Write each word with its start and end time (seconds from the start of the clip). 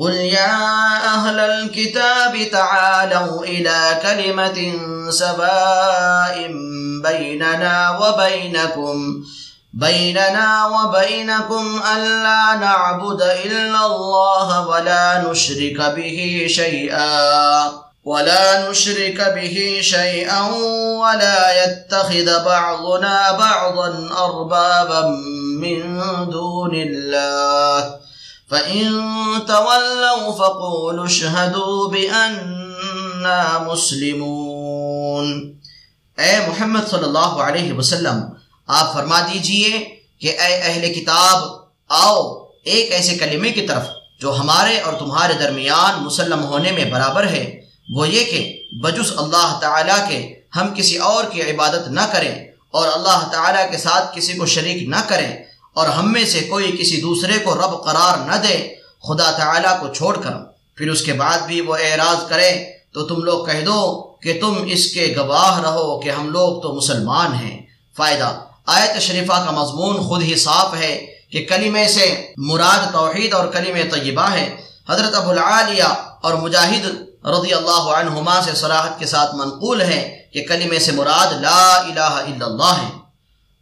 قل 0.00 0.14
يا 0.14 0.56
أهل 1.14 1.38
الكتاب 1.38 2.50
تعالوا 2.52 3.44
إلى 3.44 4.00
كلمة 4.02 4.72
سباء 5.10 6.50
بيننا 7.02 7.98
وبينكم 8.00 9.24
بيننا 9.72 10.66
وبينكم 10.66 11.82
ألا 11.96 12.56
نعبد 12.60 13.22
إلا 13.22 13.86
الله 13.86 14.68
ولا 14.68 15.30
نشرك 15.30 15.80
به 15.96 16.46
شيئا 16.48 17.72
ولا 18.04 18.70
نشرك 18.70 19.32
به 19.34 19.78
شيئا 19.82 20.40
ولا 21.02 21.64
يتخذ 21.64 22.44
بعضنا 22.44 23.32
بعضا 23.32 24.08
أربابا 24.24 25.08
من 25.60 25.98
دون 26.30 26.74
الله 26.74 28.00
فإن 28.50 29.19
تولوا 29.38 30.32
فقولوا 30.32 31.04
اشهدوا 31.04 31.88
بأننا 31.88 33.58
مسلمون۔ 33.66 35.26
اے 36.18 36.34
محمد 36.46 36.84
صلی 36.90 37.04
اللہ 37.04 37.32
علیہ 37.46 37.72
وسلم، 37.72 38.20
آپ 38.68 38.92
فرما 38.92 39.20
دیجیے 39.20 39.78
کہ 40.20 40.28
اے 40.38 40.52
اہل 40.56 40.92
کتاب، 40.94 41.38
آؤ 41.90 42.20
ایک 42.64 42.92
ایسے 42.92 43.14
کلمے 43.18 43.50
کی 43.52 43.66
طرف 43.66 43.84
جو 44.20 44.28
ہمارے 44.38 44.80
اور 44.80 44.92
تمہارے 44.92 45.32
درمیان 45.32 46.02
مسلم 46.04 46.44
ہونے 46.44 46.72
میں 46.72 46.84
برابر 46.84 47.28
ہے، 47.28 47.44
وہ 47.96 48.08
یہ 48.08 48.24
کہ 48.24 48.40
بجس 48.82 49.12
اللہ 49.16 49.58
تعالیٰ 49.60 50.08
کے 50.08 50.18
ہم 50.56 50.66
کسی 50.74 50.96
اور 50.96 51.24
کی 51.24 51.42
عبادت 51.42 51.88
نہ 51.88 52.04
کریں 52.12 52.34
اور 52.70 52.88
اللہ 52.88 53.20
تعالیٰ 53.32 53.70
کے 53.70 53.78
ساتھ 53.78 54.16
کسی 54.16 54.32
کو 54.32 54.46
شریک 54.46 54.88
نہ 54.88 55.00
کریں 55.08 55.30
اور 55.72 55.88
ہم 55.88 56.12
میں 56.12 56.24
سے 56.24 56.40
کوئی 56.40 56.76
کسی 56.80 57.00
دوسرے 57.00 57.38
کو 57.38 57.54
رب 57.54 57.72
قرار 57.84 58.16
نہ 58.28 58.36
دے 58.42 58.56
خدا 59.02 59.30
تعالیٰ 59.30 59.80
کو 59.80 59.88
چھوڑ 59.88 60.16
کر۔ 60.16 60.34
پھر 60.76 60.90
اس 60.90 61.02
کے 61.02 61.12
بعد 61.12 61.38
بھی 61.38 61.60
وہ 61.60 61.74
اعراض 61.74 62.28
کرے 62.28 62.72
تو 62.92 63.06
تم 63.06 63.22
لوگ 63.22 63.46
کہہ 63.46 63.64
دو 63.64 64.12
کہ 64.22 64.40
تم 64.40 64.62
اس 64.66 64.86
کے 64.86 65.14
گواہ 65.16 65.60
رہو 65.60 66.00
کہ 66.00 66.10
ہم 66.10 66.28
لوگ 66.28 66.62
تو 66.62 66.74
مسلمان 66.74 67.34
ہیں۔ 67.34 67.60
فائدہ، 67.96 68.40
آیت 68.66 69.00
شریفہ 69.00 69.32
کا 69.32 69.50
مضمون 69.50 69.96
خود 70.08 70.22
ہی 70.22 70.36
صاف 70.36 70.74
ہے 70.74 71.06
کہ 71.32 71.46
کلمے 71.48 71.88
سے 71.88 72.32
مراد 72.36 72.92
توحید 72.92 73.34
اور 73.34 73.48
کلم 73.48 73.76
طیبہ 73.90 74.30
ہے۔ 74.32 74.56
حضرت 74.88 75.14
ابو 75.14 75.30
العالیہ 75.30 75.88
اور 76.22 76.34
مجاہد 76.34 76.84
رضی 77.26 77.54
اللہ 77.54 77.84
عنہما 78.00 78.40
سے 78.44 78.50
صراحت 78.54 78.98
کے 78.98 79.06
ساتھ 79.06 79.34
منقول 79.34 79.80
ہے 79.80 80.18
کہ 80.32 80.46
کلمے 80.48 80.78
سے 80.78 80.92
مراد 80.92 81.32
لا 81.40 81.76
الہ 81.78 82.00
الا 82.00 82.46
اللہ 82.46 82.74
ہے۔ 82.82 83.09